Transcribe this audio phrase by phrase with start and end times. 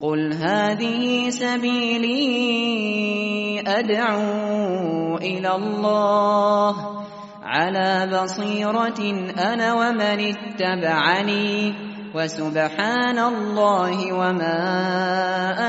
[0.00, 2.20] قل هذه سبيلي
[3.66, 6.74] أدعو إلى الله
[7.42, 9.00] على بصيرة
[9.52, 11.74] أنا ومن اتبعني
[12.14, 14.60] وسبحان الله وما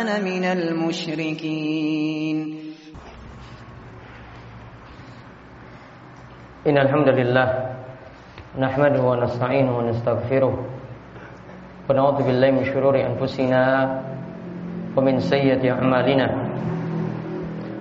[0.01, 2.38] أنا من المشركين.
[6.68, 7.75] إن الحمد لله
[8.59, 10.66] نحمده ونستعينه ونستغفره
[11.89, 14.16] ونعوذ بالله من شرور أنفسنا
[14.98, 16.27] ومن سيئة أعمالنا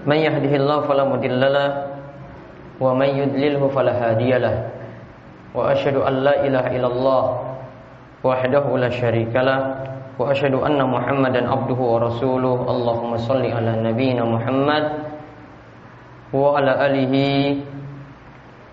[0.06, 1.70] من يهده الله فلا مضل له
[2.80, 4.56] ومن يضلله فلا هادي له
[5.56, 7.22] وأشهد أن لا إله إلا الله
[8.24, 9.60] وحده لا شريك له
[10.20, 12.56] وأشهد أن محمدا عبده ورسوله.
[12.68, 14.84] اللهم صل على نبينا محمد
[16.32, 17.14] وعلى آله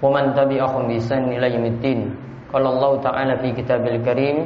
[0.04, 2.00] ومن تبعهم بإحسان إلى يوم الدين.
[2.54, 4.38] قال الله تعالى في كتابه الكريم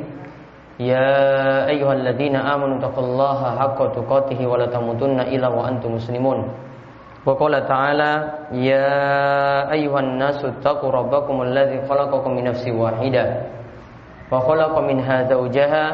[0.81, 6.39] يا أيها الذين آمنوا اتقوا الله حق تقاته ولا تموتن إلا وأنتم مسلمون
[7.27, 8.13] وقال تعالى
[8.67, 8.91] يا
[9.71, 13.25] أيها الناس اتقوا ربكم الذي خلقكم من نفس واحدة
[14.33, 15.85] وخلق منها زوجها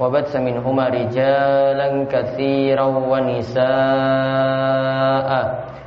[0.00, 2.86] وبث منهما رجالا كثيرا
[3.92, 5.30] ونساء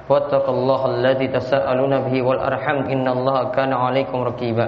[0.10, 4.68] واتقوا الله الذي تساءلون به والأرحم إن الله كان عليكم رقيبا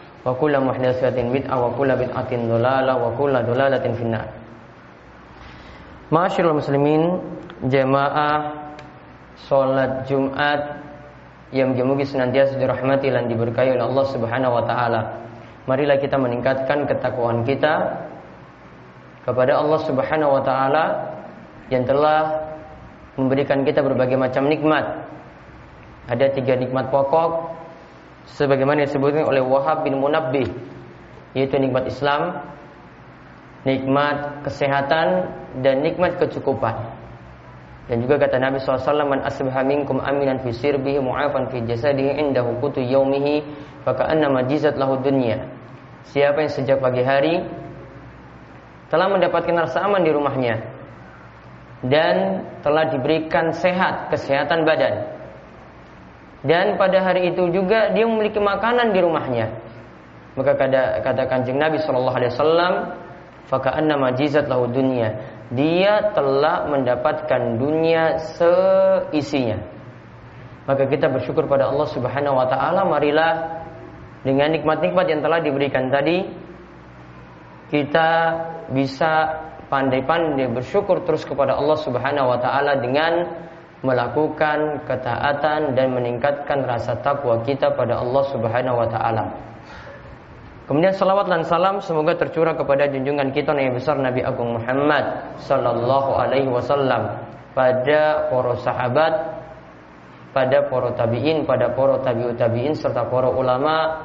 [0.21, 4.27] wa kullu muhdatsatin bid'ah wa kullu bid'atin dhalalah wa kullu dhalalatin finnar.
[6.11, 7.23] Ma'asyiral muslimin,
[7.71, 8.67] jamaah
[9.47, 10.83] salat Jumat
[11.55, 15.01] yang mugi senantiasa dirahmati dan diberkahi oleh Allah Subhanahu wa taala.
[15.67, 18.03] Marilah kita meningkatkan ketakwaan kita
[19.23, 20.85] kepada Allah Subhanahu wa taala
[21.71, 22.51] yang telah
[23.15, 24.83] memberikan kita berbagai macam nikmat.
[26.11, 27.60] Ada tiga nikmat pokok
[28.35, 30.47] sebagaimana disebutkan oleh Wahab bin Munabbih
[31.31, 32.43] yaitu nikmat Islam,
[33.63, 35.31] nikmat kesehatan
[35.63, 36.75] dan nikmat kecukupan.
[37.89, 42.55] Dan juga kata Nabi SAW, Man asbaha minkum aminan fi sirbihi mu'afan fi jasadihi indahu
[42.63, 43.43] kutu yaumihi
[43.83, 45.41] Faka'anna majizat lahu dunya
[46.07, 47.41] Siapa yang sejak pagi hari
[48.93, 50.55] Telah mendapatkan rasa aman di rumahnya
[51.83, 55.20] Dan telah diberikan sehat, kesehatan badan
[56.41, 59.45] dan pada hari itu juga dia memiliki makanan di rumahnya.
[60.33, 62.73] Maka kata, kata kanjeng Nabi Shallallahu Alaihi Wasallam,
[63.51, 65.21] faka'anna majizat lahu dunia.
[65.51, 69.59] Dia telah mendapatkan dunia seisinya.
[70.65, 72.87] Maka kita bersyukur pada Allah Subhanahu Wa Taala.
[72.87, 73.33] Marilah
[74.23, 76.25] dengan nikmat-nikmat yang telah diberikan tadi,
[77.69, 78.09] kita
[78.71, 79.11] bisa
[79.67, 83.13] pandai-pandai bersyukur terus kepada Allah Subhanahu Wa Taala dengan
[83.81, 89.25] melakukan ketaatan dan meningkatkan rasa takwa kita pada Allah Subhanahu wa taala.
[90.69, 96.15] Kemudian salawat dan salam semoga tercurah kepada junjungan kita Nabi besar Nabi Agung Muhammad sallallahu
[96.15, 97.19] alaihi wasallam
[97.51, 99.13] pada para sahabat,
[100.31, 103.99] pada para tabi'in, pada para tabi'ut tabi'in serta para ulama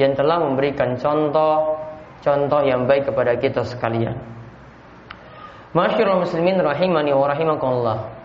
[0.00, 1.78] yang telah memberikan contoh
[2.26, 4.18] contoh yang baik kepada kita sekalian.
[5.76, 8.17] Masyaallah muslimin rahimani wa rahimakumullah.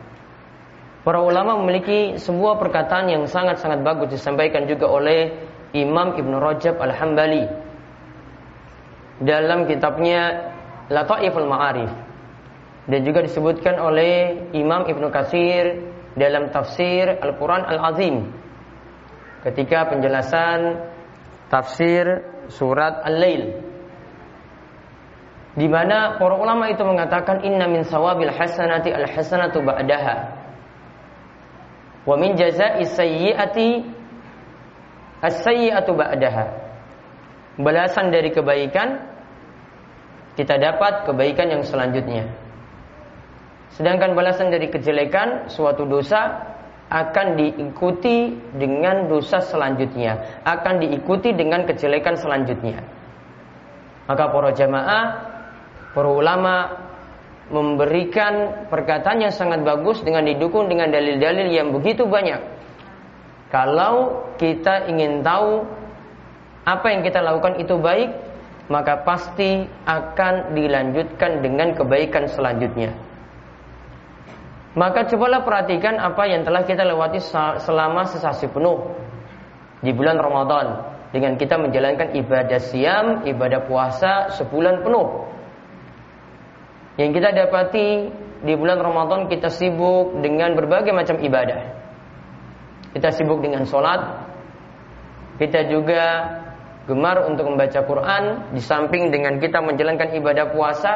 [1.03, 5.35] Para ulama memiliki sebuah perkataan yang sangat-sangat bagus disampaikan juga oleh
[5.75, 7.43] Imam Ibn Rajab Al-Hambali
[9.19, 10.53] dalam kitabnya
[10.87, 11.91] Lataiful Ma'arif
[12.87, 15.83] dan juga disebutkan oleh Imam Ibn Katsir
[16.15, 18.31] dalam tafsir Al-Quran Al-Azim
[19.43, 20.87] ketika penjelasan
[21.51, 23.59] tafsir surat Al-Lail
[25.59, 30.42] di mana para ulama itu mengatakan inna min sawabil hasanati al-hasanatu ba'daha
[32.03, 33.69] Wa min jaza'i sayyi'ati
[35.23, 36.45] as-sayyi'atu ba'daha.
[37.59, 39.13] Balasan dari kebaikan
[40.33, 42.25] kita dapat kebaikan yang selanjutnya.
[43.73, 46.53] Sedangkan balasan dari kejelekan suatu dosa
[46.93, 52.85] akan diikuti dengan dosa selanjutnya, akan diikuti dengan kejelekan selanjutnya.
[54.05, 55.05] Maka para jamaah,
[55.95, 56.82] para ulama
[57.51, 62.39] memberikan perkataan yang sangat bagus dengan didukung dengan dalil-dalil yang begitu banyak.
[63.51, 65.67] Kalau kita ingin tahu
[66.63, 68.09] apa yang kita lakukan itu baik,
[68.71, 72.95] maka pasti akan dilanjutkan dengan kebaikan selanjutnya.
[74.73, 77.21] Maka cobalah perhatikan apa yang telah kita lewati
[77.61, 78.89] selama sesasi penuh
[79.85, 80.81] di bulan Ramadan
[81.13, 85.29] dengan kita menjalankan ibadah siam, ibadah puasa sebulan penuh.
[86.97, 87.87] Yang kita dapati
[88.43, 91.81] di bulan Ramadan kita sibuk dengan berbagai macam ibadah.
[92.93, 94.29] Kita sibuk dengan sholat,
[95.41, 96.29] kita juga
[96.85, 100.93] gemar untuk membaca Quran di samping dengan kita menjalankan ibadah puasa.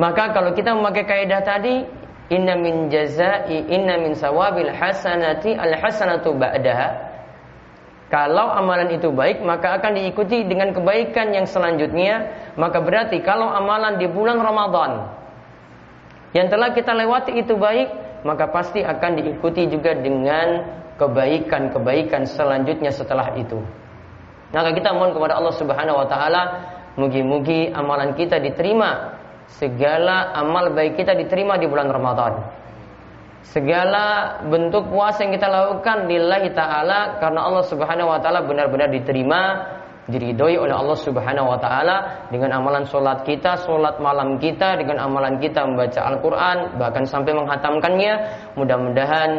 [0.00, 1.86] Maka kalau kita memakai kaidah tadi,
[2.30, 7.09] inna min jazai inna min sawabil hasanati al hasanatu ba'daha
[8.10, 12.26] kalau amalan itu baik, maka akan diikuti dengan kebaikan yang selanjutnya.
[12.58, 15.14] Maka berarti kalau amalan di bulan Ramadan
[16.34, 17.86] yang telah kita lewati itu baik,
[18.26, 20.66] maka pasti akan diikuti juga dengan
[20.98, 23.62] kebaikan-kebaikan selanjutnya setelah itu.
[24.50, 26.42] Maka kita mohon kepada Allah Subhanahu wa taala,
[26.98, 32.59] mugi-mugi amalan kita diterima, segala amal baik kita diterima di bulan Ramadan
[33.40, 39.40] segala bentuk puasa yang kita lakukan lillahi taala karena Allah Subhanahu wa taala benar-benar diterima
[40.10, 45.38] diridhoi oleh Allah Subhanahu wa taala dengan amalan solat kita, solat malam kita, dengan amalan
[45.38, 48.12] kita membaca Al-Qur'an bahkan sampai menghatamkannya.
[48.58, 49.30] Mudah-mudahan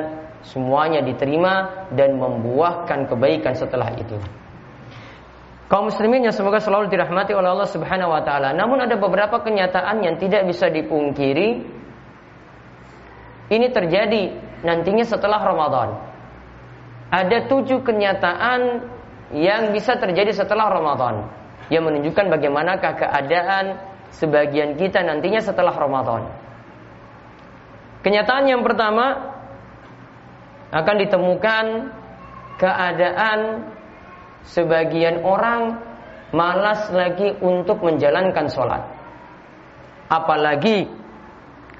[0.42, 4.18] semuanya diterima dan membuahkan kebaikan setelah itu.
[5.72, 8.52] Kaum muslimin yang semoga selalu dirahmati oleh Allah Subhanahu wa taala.
[8.52, 11.80] Namun ada beberapa kenyataan yang tidak bisa dipungkiri
[13.52, 14.32] ini terjadi
[14.64, 16.00] nantinya setelah Ramadan.
[17.12, 18.88] Ada tujuh kenyataan
[19.36, 21.28] yang bisa terjadi setelah Ramadan
[21.68, 23.80] yang menunjukkan bagaimanakah keadaan
[24.16, 26.32] sebagian kita nantinya setelah Ramadan.
[28.02, 29.36] Kenyataan yang pertama
[30.72, 31.66] akan ditemukan
[32.56, 33.40] keadaan
[34.48, 35.84] sebagian orang
[36.32, 38.84] malas lagi untuk menjalankan sholat.
[40.08, 40.88] Apalagi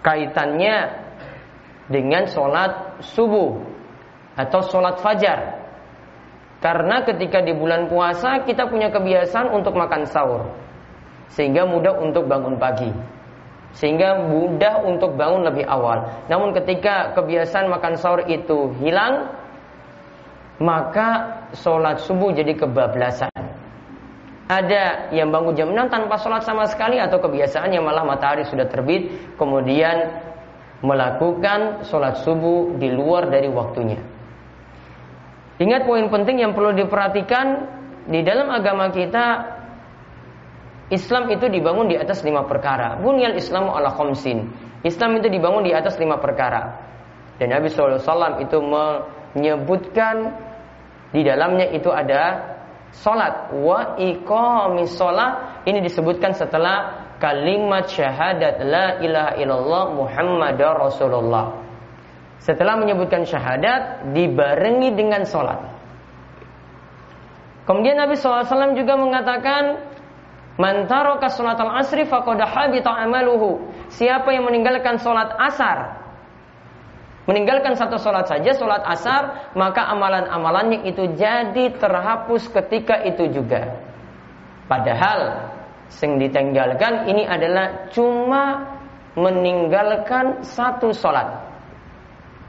[0.04, 1.01] kaitannya
[1.90, 3.58] dengan sholat subuh
[4.38, 5.62] atau sholat fajar.
[6.62, 10.46] Karena ketika di bulan puasa kita punya kebiasaan untuk makan sahur.
[11.34, 12.92] Sehingga mudah untuk bangun pagi.
[13.72, 16.28] Sehingga mudah untuk bangun lebih awal.
[16.28, 19.32] Namun ketika kebiasaan makan sahur itu hilang,
[20.62, 23.32] maka sholat subuh jadi kebablasan.
[24.52, 29.34] Ada yang bangun jam 6 tanpa sholat sama sekali atau kebiasaannya malah matahari sudah terbit,
[29.40, 30.12] kemudian
[30.82, 34.02] melakukan sholat subuh di luar dari waktunya.
[35.62, 37.70] Ingat poin penting yang perlu diperhatikan
[38.10, 39.26] di dalam agama kita
[40.92, 43.00] Islam itu dibangun di atas lima perkara.
[43.00, 44.52] Bunyal Islamu ala khomsin.
[44.82, 46.92] Islam itu dibangun di atas lima perkara.
[47.38, 50.36] Dan Nabi SAW itu menyebutkan
[51.16, 52.54] di dalamnya itu ada
[52.92, 61.62] sholat wa iqamis sholat ini disebutkan setelah kalimat syahadat la ilaha illallah Muhammadar Rasulullah.
[62.42, 65.62] Setelah menyebutkan syahadat dibarengi dengan sholat.
[67.70, 69.94] Kemudian Nabi SAW juga mengatakan
[70.60, 73.72] Mantaroka sholat al-asri faqad habita amaluhu.
[73.94, 76.02] Siapa yang meninggalkan sholat asar
[77.30, 83.78] Meninggalkan satu sholat saja, sholat asar Maka amalan-amalannya itu jadi terhapus ketika itu juga
[84.66, 85.54] Padahal
[85.92, 88.64] sing ditinggalkan ini adalah cuma
[89.20, 91.52] meninggalkan satu sholat.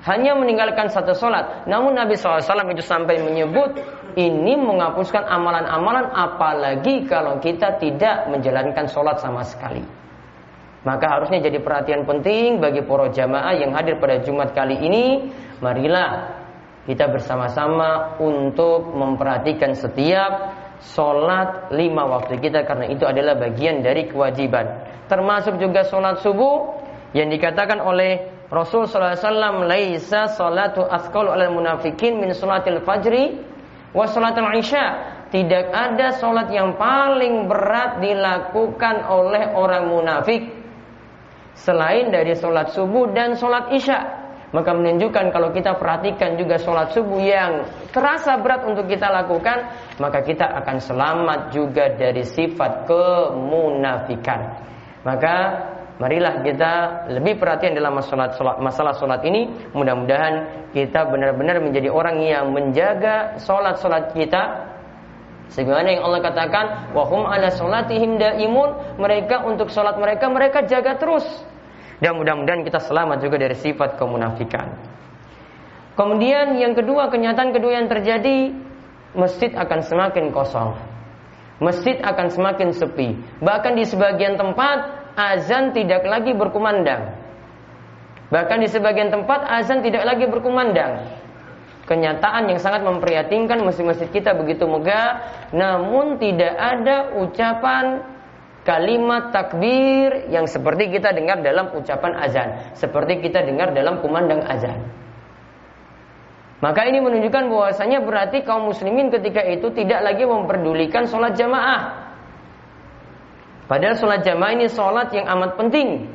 [0.03, 1.67] Hanya meninggalkan satu sholat.
[1.67, 2.43] Namun Nabi SAW
[2.75, 3.79] itu sampai menyebut
[4.19, 9.83] ini menghapuskan amalan-amalan apalagi kalau kita tidak menjalankan sholat sama sekali.
[10.83, 15.31] Maka harusnya jadi perhatian penting bagi para jamaah yang hadir pada Jumat kali ini.
[15.63, 16.35] Marilah
[16.91, 24.67] kita bersama-sama untuk memperhatikan setiap sholat lima waktu kita karena itu adalah bagian dari kewajiban.
[25.07, 26.83] Termasuk juga sholat subuh
[27.15, 33.41] yang dikatakan oleh Rasul wasallam laisa salatu asqal alal munafikin min salatil fajri
[33.97, 35.19] wa salatul isya.
[35.33, 40.45] Tidak ada sholat yang paling berat dilakukan oleh orang munafik
[41.57, 44.22] selain dari sholat subuh dan sholat isya.
[44.53, 49.65] Maka menunjukkan kalau kita perhatikan juga sholat subuh yang terasa berat untuk kita lakukan,
[49.97, 54.41] maka kita akan selamat juga dari sifat kemunafikan.
[55.09, 55.35] Maka
[55.97, 56.73] marilah kita
[57.17, 59.49] lebih perhatian dalam masalah sholat, masalah sholat ini.
[59.73, 64.69] Mudah-mudahan kita benar-benar menjadi orang yang menjaga sholat-sholat kita
[65.53, 66.65] Sebagaimana yang Allah katakan,
[66.97, 71.29] wahum ala sholatihim daimun, mereka untuk sholat mereka mereka jaga terus.
[72.03, 74.75] Dan mudah-mudahan kita selamat juga dari sifat kemunafikan.
[75.95, 78.51] Kemudian yang kedua, kenyataan kedua yang terjadi,
[79.15, 80.75] masjid akan semakin kosong.
[81.63, 83.15] Masjid akan semakin sepi.
[83.39, 84.79] Bahkan di sebagian tempat
[85.15, 87.15] azan tidak lagi berkumandang.
[88.35, 91.07] Bahkan di sebagian tempat azan tidak lagi berkumandang.
[91.87, 95.23] Kenyataan yang sangat memprihatinkan masjid-masjid kita begitu megah,
[95.55, 98.12] namun tidak ada ucapan
[98.63, 104.87] kalimat takbir yang seperti kita dengar dalam ucapan azan, seperti kita dengar dalam kumandang azan.
[106.63, 112.15] Maka ini menunjukkan bahwasanya berarti kaum muslimin ketika itu tidak lagi memperdulikan sholat jamaah.
[113.67, 116.07] Padahal sholat jamaah ini sholat yang amat penting.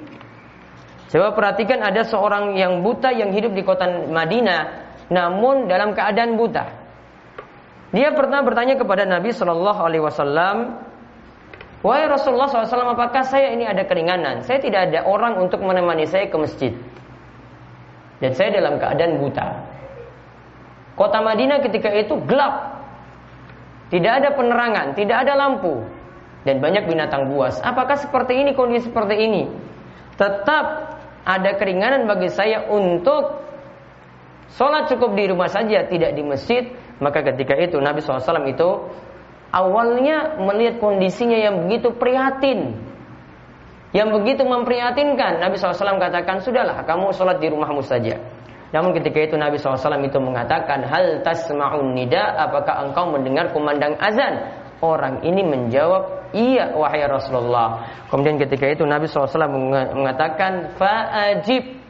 [1.11, 6.63] Coba perhatikan ada seorang yang buta yang hidup di kota Madinah, namun dalam keadaan buta.
[7.91, 10.86] Dia pernah bertanya kepada Nabi Shallallahu Alaihi Wasallam,
[11.85, 14.41] Wahai Rasulullah SAW, apakah saya ini ada keringanan?
[14.41, 16.73] Saya tidak ada orang untuk menemani saya ke masjid.
[18.17, 19.47] Dan saya dalam keadaan buta.
[20.97, 22.81] Kota Madinah ketika itu gelap.
[23.93, 25.85] Tidak ada penerangan, tidak ada lampu.
[26.41, 27.61] Dan banyak binatang buas.
[27.61, 29.43] Apakah seperti ini, kondisi seperti ini?
[30.17, 30.65] Tetap
[31.27, 33.45] ada keringanan bagi saya untuk
[34.57, 36.63] sholat cukup di rumah saja, tidak di masjid.
[36.97, 38.69] Maka ketika itu Nabi SAW itu
[39.57, 42.77] awalnya melihat kondisinya yang begitu prihatin,
[43.97, 48.21] yang begitu memprihatinkan, Nabi SAW katakan, sudahlah kamu sholat di rumahmu saja.
[48.69, 54.53] Namun ketika itu Nabi SAW itu mengatakan, hal tasma'un nida, apakah engkau mendengar kumandang azan?
[54.77, 57.89] Orang ini menjawab, iya wahai Rasulullah.
[58.13, 59.49] Kemudian ketika itu Nabi SAW
[59.95, 61.89] mengatakan, fa'ajib.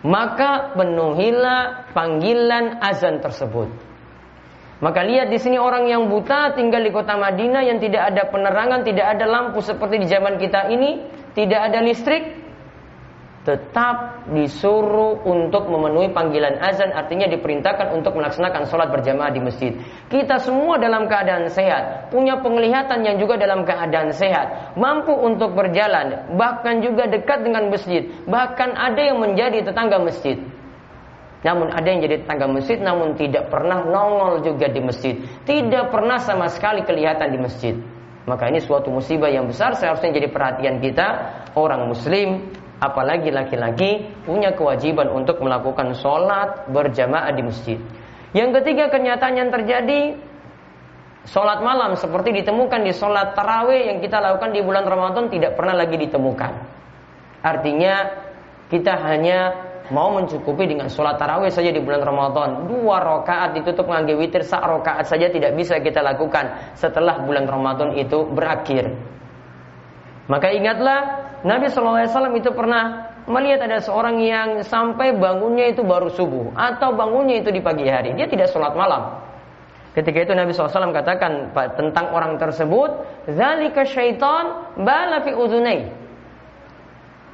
[0.00, 3.89] Maka penuhilah panggilan azan tersebut.
[4.80, 8.80] Maka lihat di sini orang yang buta tinggal di kota Madinah yang tidak ada penerangan,
[8.80, 11.04] tidak ada lampu seperti di zaman kita ini,
[11.36, 12.40] tidak ada listrik,
[13.40, 19.72] tetap disuruh untuk memenuhi panggilan azan artinya diperintahkan untuk melaksanakan sholat berjamaah di masjid.
[20.12, 26.36] Kita semua dalam keadaan sehat punya penglihatan yang juga dalam keadaan sehat mampu untuk berjalan
[26.36, 30.36] bahkan juga dekat dengan masjid bahkan ada yang menjadi tetangga masjid
[31.40, 35.16] namun ada yang jadi tetangga masjid namun tidak pernah nongol juga di masjid.
[35.48, 37.74] Tidak pernah sama sekali kelihatan di masjid.
[38.28, 41.06] Maka ini suatu musibah yang besar seharusnya jadi perhatian kita
[41.56, 47.78] orang muslim apalagi laki-laki punya kewajiban untuk melakukan sholat berjamaah di masjid.
[48.36, 50.30] Yang ketiga kenyataan yang terjadi
[51.20, 55.76] Sholat malam seperti ditemukan di sholat taraweh yang kita lakukan di bulan Ramadan tidak pernah
[55.76, 56.52] lagi ditemukan.
[57.44, 57.94] Artinya
[58.72, 62.66] kita hanya mau mencukupi dengan sholat tarawih saja di bulan Ramadan.
[62.66, 67.94] Dua rakaat ditutup ngangge witir sak rakaat saja tidak bisa kita lakukan setelah bulan Ramadan
[67.98, 68.94] itu berakhir.
[70.30, 70.98] Maka ingatlah
[71.42, 72.06] Nabi SAW
[72.38, 77.58] itu pernah melihat ada seorang yang sampai bangunnya itu baru subuh atau bangunnya itu di
[77.58, 78.14] pagi hari.
[78.14, 79.26] Dia tidak sholat malam.
[79.90, 85.99] Ketika itu Nabi SAW katakan tentang orang tersebut, Zalika syaitan bala fi udhunai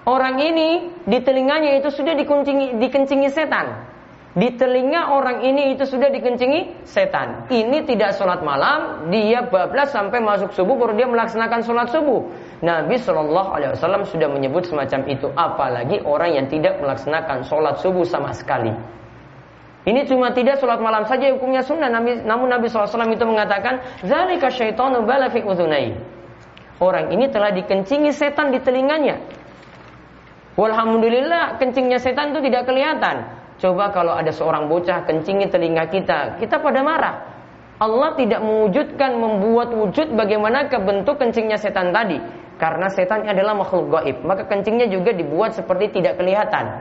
[0.07, 0.69] orang ini
[1.05, 3.95] di telinganya itu sudah dikuncingi, dikencingi setan.
[4.37, 7.49] Di telinga orang ini itu sudah dikencingi setan.
[7.49, 12.21] Ini tidak sholat malam, dia bablas sampai masuk subuh baru dia melaksanakan sholat subuh.
[12.61, 15.33] Nabi Shallallahu Alaihi Wasallam sudah menyebut semacam itu.
[15.33, 18.77] Apalagi orang yang tidak melaksanakan sholat subuh sama sekali.
[19.89, 21.89] Ini cuma tidak sholat malam saja hukumnya sunnah.
[21.89, 25.41] Nabi, namun Nabi SAW itu mengatakan, Zalika syaitanu bala fi
[26.77, 29.46] Orang ini telah dikencingi setan di telinganya.
[30.57, 33.29] Walhamdulillah kencingnya setan itu tidak kelihatan.
[33.61, 37.17] Coba kalau ada seorang bocah kencingi telinga kita, kita pada marah.
[37.77, 42.17] Allah tidak mewujudkan membuat wujud bagaimana kebentuk kencingnya setan tadi.
[42.57, 46.81] Karena setan adalah makhluk gaib, maka kencingnya juga dibuat seperti tidak kelihatan.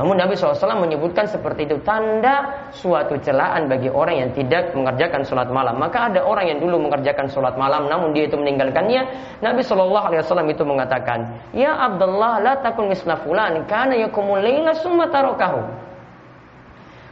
[0.00, 5.52] Namun Nabi SAW menyebutkan seperti itu tanda suatu celaan bagi orang yang tidak mengerjakan sholat
[5.52, 5.76] malam.
[5.76, 9.04] Maka ada orang yang dulu mengerjakan sholat malam, namun dia itu meninggalkannya.
[9.44, 15.68] Nabi SAW itu mengatakan, Ya Abdullah la takun misla fulan, karena yakumul layla summa tarokahu.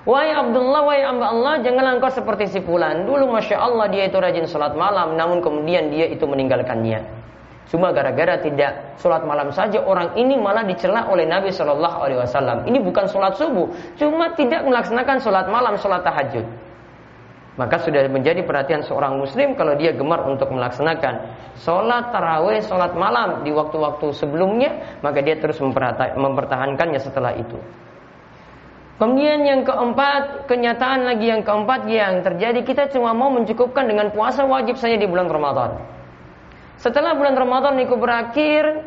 [0.08, 3.04] Wahai Abdullah, wahai amba Allah, janganlah engkau seperti si fulan.
[3.04, 7.17] Dulu Masya Allah dia itu rajin sholat malam, namun kemudian dia itu meninggalkannya.
[7.68, 12.64] Cuma gara-gara tidak sholat malam saja orang ini malah dicela oleh Nabi Shallallahu Alaihi Wasallam.
[12.64, 13.68] Ini bukan sholat subuh,
[14.00, 16.48] cuma tidak melaksanakan sholat malam, sholat tahajud.
[17.60, 21.28] Maka sudah menjadi perhatian seorang muslim kalau dia gemar untuk melaksanakan
[21.60, 27.58] sholat taraweh, sholat malam di waktu-waktu sebelumnya, maka dia terus mempertahankannya setelah itu.
[28.96, 34.46] Kemudian yang keempat, kenyataan lagi yang keempat yang terjadi kita cuma mau mencukupkan dengan puasa
[34.48, 35.97] wajib saja di bulan Ramadan.
[36.78, 38.86] Setelah bulan Ramadan itu berakhir,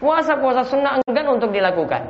[0.00, 2.08] puasa-puasa sunnah enggan untuk dilakukan.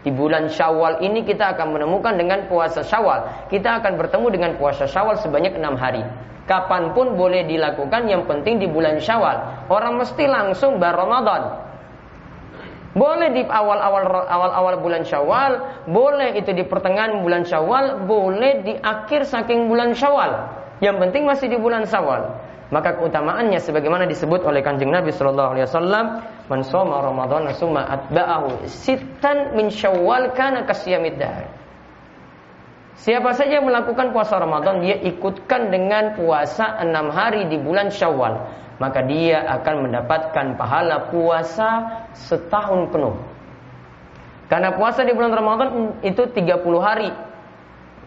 [0.00, 3.50] Di bulan Syawal ini kita akan menemukan dengan puasa Syawal.
[3.52, 6.00] Kita akan bertemu dengan puasa Syawal sebanyak enam hari.
[6.48, 9.68] Kapan pun boleh dilakukan, yang penting di bulan Syawal.
[9.68, 11.68] Orang mesti langsung bar Ramadan.
[12.96, 19.28] Boleh di awal-awal awal-awal bulan Syawal, boleh itu di pertengahan bulan Syawal, boleh di akhir
[19.28, 20.56] saking bulan Syawal.
[20.80, 22.47] Yang penting masih di bulan Syawal.
[22.68, 26.04] Maka keutamaannya sebagaimana disebut oleh Kanjeng Nabi sallallahu alaihi wasallam,
[26.52, 31.16] "Man shoma Ramadan summa atba'ahu sittan min Syawal kana kasyamid
[32.98, 39.02] Siapa saja melakukan puasa Ramadan, dia ikutkan dengan puasa enam hari di bulan Syawal maka
[39.04, 41.70] dia akan mendapatkan pahala puasa
[42.14, 43.14] setahun penuh.
[44.48, 45.68] Karena puasa di bulan Ramadan
[46.00, 47.10] itu 30 hari.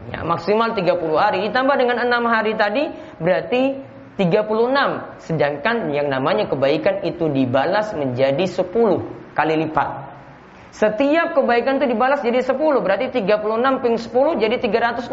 [0.09, 2.89] Ya, maksimal 30 hari ditambah dengan 6 hari tadi
[3.21, 3.77] berarti
[4.21, 5.25] 36.
[5.25, 9.89] Sedangkan yang namanya kebaikan itu dibalas menjadi 10 kali lipat.
[10.71, 15.11] Setiap kebaikan itu dibalas jadi 10 berarti 36 ping 10 jadi 360.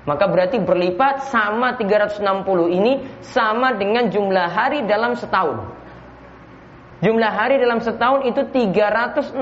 [0.00, 2.24] Maka berarti berlipat sama 360
[2.72, 5.70] ini sama dengan jumlah hari dalam setahun.
[7.00, 9.38] Jumlah hari dalam setahun itu 360.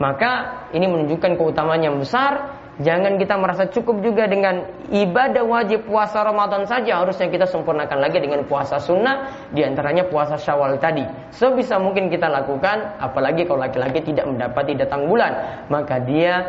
[0.00, 0.32] Maka
[0.72, 2.59] ini menunjukkan keutamaan yang besar.
[2.80, 7.04] Jangan kita merasa cukup juga dengan ibadah wajib puasa Ramadan saja.
[7.04, 9.48] Harusnya kita sempurnakan lagi dengan puasa sunnah.
[9.52, 11.04] Di antaranya puasa syawal tadi.
[11.28, 12.96] Sebisa mungkin kita lakukan.
[12.96, 15.64] Apalagi kalau laki-laki tidak mendapati datang bulan.
[15.68, 16.40] Maka dia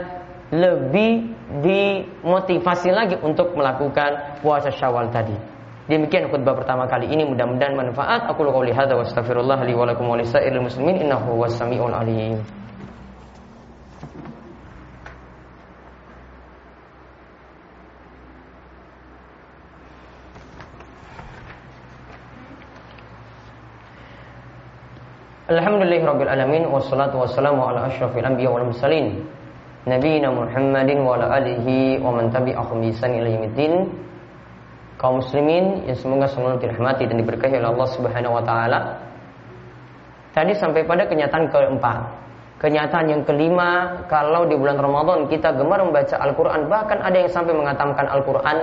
[0.52, 1.32] lebih
[1.64, 5.34] dimotivasi lagi untuk melakukan puasa Syawal tadi.
[5.88, 8.28] Demikian khutbah pertama kali ini mudah-mudahan manfaat.
[8.32, 12.40] Aku qouli hadza wa astaghfirullah li wa lakum wa lisairil muslimin innahu huwas samiul alim.
[25.52, 29.20] Alhamdulillahirabbil alamin wassalatu wassalamu ala asyrafil anbiya wal mursalin
[29.84, 33.92] Nabi Muhammadin wa ala alihi wa man tabi'ahum bi ila yaumiddin.
[34.96, 38.80] Kaum muslimin yang semoga selalu dirahmati dan diberkahi oleh Allah Subhanahu wa taala.
[40.32, 42.00] Tadi sampai pada kenyataan keempat.
[42.64, 47.52] Kenyataan yang kelima, kalau di bulan Ramadan kita gemar membaca Al-Quran, bahkan ada yang sampai
[47.52, 48.58] mengatakan Al-Quran.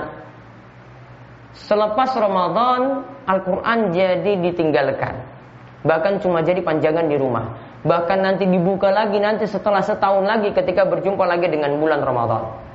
[1.52, 5.36] Selepas Ramadan, Al-Quran jadi ditinggalkan.
[5.86, 7.54] Bahkan cuma jadi panjangan di rumah.
[7.86, 12.66] Bahkan nanti dibuka lagi nanti setelah setahun lagi ketika berjumpa lagi dengan bulan Ramadan.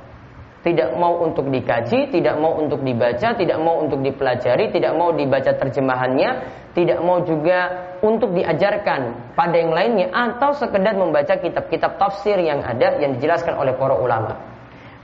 [0.64, 5.52] Tidak mau untuk dikaji, tidak mau untuk dibaca, tidak mau untuk dipelajari, tidak mau dibaca
[5.52, 6.30] terjemahannya,
[6.72, 12.96] tidak mau juga untuk diajarkan pada yang lainnya atau sekedar membaca kitab-kitab tafsir yang ada
[12.96, 14.40] yang dijelaskan oleh para ulama.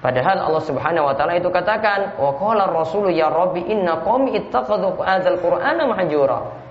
[0.00, 2.72] Padahal Allah Subhanahu wa taala itu katakan, "Wa qala
[3.12, 6.69] ya Rabbi inna qaumi ittakhadhu hadzal Qur'ana mahjura."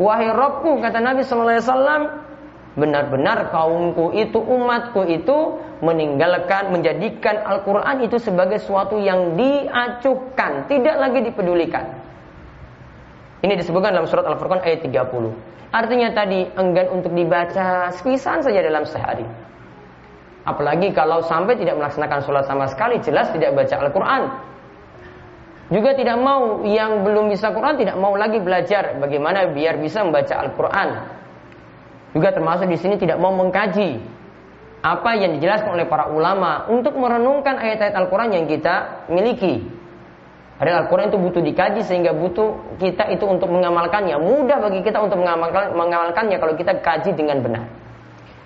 [0.00, 2.02] Wahai Rabbku kata Nabi sallallahu alaihi wasallam,
[2.80, 11.20] benar-benar kaumku itu umatku itu meninggalkan menjadikan Al-Qur'an itu sebagai sesuatu yang diacuhkan, tidak lagi
[11.28, 11.84] dipedulikan.
[13.44, 15.68] Ini disebutkan dalam surat Al-Furqan ayat 30.
[15.70, 19.24] Artinya tadi enggan untuk dibaca sepisan saja dalam sehari.
[20.48, 24.22] Apalagi kalau sampai tidak melaksanakan sholat sama sekali, jelas tidak baca Al-Quran.
[25.70, 30.34] Juga tidak mau yang belum bisa Quran tidak mau lagi belajar bagaimana biar bisa membaca
[30.34, 30.88] Al-Quran
[32.10, 34.02] juga termasuk di sini tidak mau mengkaji
[34.80, 39.62] apa yang dijelaskan oleh para ulama untuk merenungkan ayat-ayat Al-Quran yang kita miliki.
[40.56, 44.16] Padahal Al-Quran itu butuh dikaji sehingga butuh kita itu untuk mengamalkannya.
[44.20, 47.64] Mudah bagi kita untuk mengamalkan, mengamalkannya kalau kita kaji dengan benar.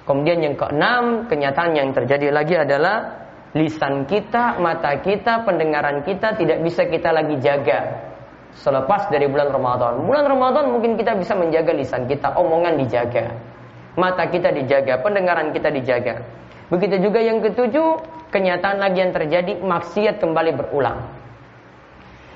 [0.05, 3.24] Kemudian yang keenam, kenyataan yang terjadi lagi adalah
[3.55, 8.11] lisan kita, mata kita, pendengaran kita tidak bisa kita lagi jaga
[8.55, 10.03] selepas dari bulan Ramadan.
[10.07, 13.55] Bulan Ramadan mungkin kita bisa menjaga lisan kita, omongan dijaga
[13.95, 16.23] mata kita dijaga, pendengaran kita dijaga.
[16.71, 18.03] Begitu juga yang ketujuh,
[18.35, 20.99] kenyataan lagi yang terjadi, maksiat kembali berulang.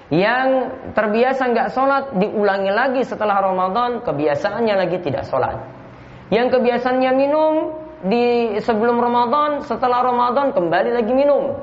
[0.08, 0.48] Yang
[0.96, 5.58] terbiasa nggak sholat, diulangi lagi setelah Ramadan, kebiasaannya lagi tidak sholat.
[6.32, 7.54] Yang kebiasaannya minum,
[8.06, 11.58] di sebelum Ramadan, setelah Ramadan kembali lagi minum.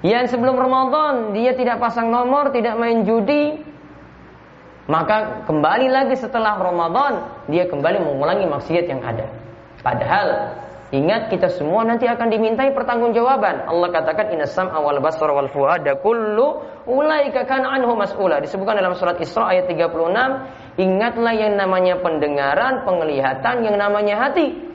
[0.00, 3.60] Yang sebelum Ramadan dia tidak pasang nomor, tidak main judi,
[4.88, 9.28] maka kembali lagi setelah Ramadan dia kembali mengulangi maksiat yang ada.
[9.84, 10.56] Padahal
[10.90, 13.68] ingat kita semua nanti akan dimintai pertanggungjawaban.
[13.68, 18.40] Allah katakan inna sam'a wal basara wal fuada kullu ulaika kana anhu mas'ula.
[18.40, 24.69] Disebutkan dalam surat Isra ayat 36, ingatlah yang namanya pendengaran, penglihatan, yang namanya hati.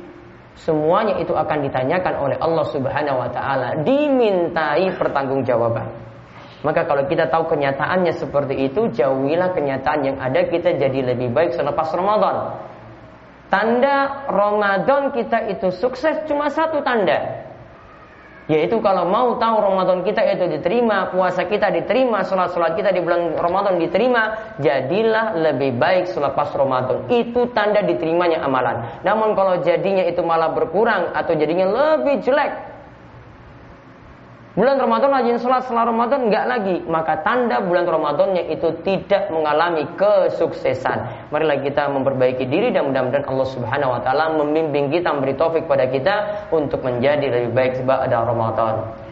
[0.55, 5.87] Semuanya itu akan ditanyakan oleh Allah Subhanahu wa taala, dimintai pertanggungjawaban.
[6.65, 11.53] Maka kalau kita tahu kenyataannya seperti itu, jauhilah kenyataan yang ada, kita jadi lebih baik
[11.53, 12.57] selepas Ramadan.
[13.53, 17.44] Tanda Ramadan kita itu sukses cuma satu tanda.
[18.45, 23.41] Yaitu kalau mau tahu Ramadan kita itu diterima, puasa kita diterima, sholat-sholat kita di bulan
[23.41, 27.09] Ramadan diterima, jadilah lebih baik selepas Ramadan.
[27.09, 29.01] Itu tanda diterimanya amalan.
[29.01, 32.74] Namun kalau jadinya itu malah berkurang atau jadinya lebih jelek,
[34.55, 36.79] Bulan Ramadan rajin sholat setelah Ramadan enggak lagi.
[36.87, 41.27] Maka tanda bulan Ramadannya itu tidak mengalami kesuksesan.
[41.27, 45.91] Marilah kita memperbaiki diri dan mudah-mudahan Allah subhanahu wa ta'ala Membimbing kita, memberi taufik pada
[45.91, 49.04] kita Untuk menjadi lebih baik sebab ada Ramadan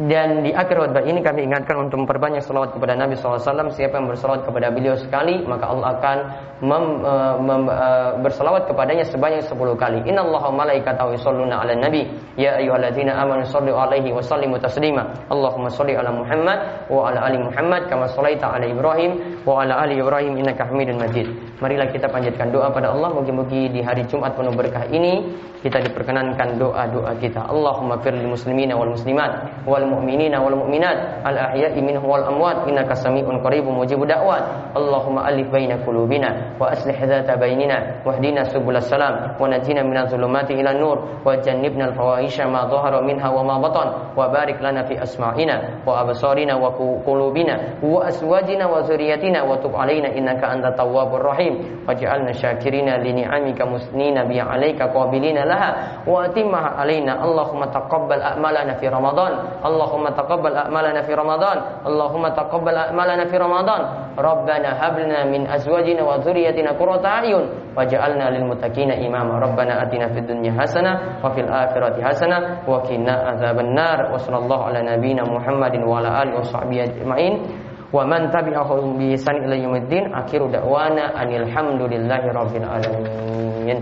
[0.00, 3.68] dan di akhir khutbah ini kami ingatkan untuk memperbanyak salawat kepada Nabi SAW.
[3.76, 6.18] Siapa yang bersalawat kepada beliau sekali, maka Allah akan
[6.64, 10.00] mem, uh, mem, uh, bersalawat kepadanya sebanyak 10 kali.
[10.08, 12.08] Inna Allah malaikatahu yusalluna ala nabi.
[12.40, 15.12] Ya ayuhalladzina amanu sallu alaihi wa sallimu taslima.
[15.28, 20.00] Allahumma salli ala Muhammad wa ala ali Muhammad kama sallaita ala Ibrahim wa ala ali
[20.00, 21.28] Ibrahim innaka Hamidun Majid.
[21.62, 23.14] Marilah kita panjatkan doa pada Allah.
[23.14, 25.30] Mungkin-mungkin di hari Jumat penuh berkah ini
[25.62, 27.46] kita diperkenankan doa-doa kita.
[27.46, 32.98] Allahumma firli muslimina wal muslimat wal mu'minina wal mu'minat al ahya'i minhum wal amwat innaka
[32.98, 34.74] sami'un qaribun mujibud da'wat.
[34.74, 40.58] Allahumma alif baina qulubina wa aslih dhata bainina wahdina subulas salam wa najina minadh dhulumati
[40.58, 44.82] ila nur wa jannibna al fawahisha ma dhahara minha wa ma batan wa barik lana
[44.90, 46.74] fi asma'ina wa absarina wa
[47.06, 51.51] qulubina wa aswajina wa zurriyyatina wa tub alaina innaka antat tawwabur rahim
[51.88, 55.70] waj'alna syakirina li ni'amika musnina bi 'alaika qabilina laha
[56.06, 59.32] wa atimmaha alaina Allahumma taqabbal a'malana fi Ramadan
[59.64, 63.82] Allahumma taqabbal a'malana fi Ramadan Allahumma taqabbal a'malana fi Ramadan
[64.18, 70.12] Rabbana hab lana min azwajina wa dhurriyyatina qurrata a'yun waj'alna lil muttaqina imama Rabbana atina
[70.12, 75.80] fid dunya hasanah wa fil akhirati hasanah wa qina adzabannar wa sallallahu ala nabiyyina Muhammadin
[77.92, 83.78] wa man tabi'ahum bi ihsan ila yaumiddin akhiru da'wana anil hamdulillahi rabbil alamin